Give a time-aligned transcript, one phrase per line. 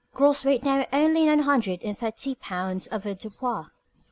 [0.15, 3.67] Gross weight now only nine hundred and thirty pounds averdupois.